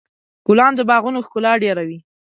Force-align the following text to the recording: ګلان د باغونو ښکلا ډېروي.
ګلان 0.47 0.71
د 0.75 0.81
باغونو 0.89 1.23
ښکلا 1.25 1.53
ډېروي. 1.63 1.99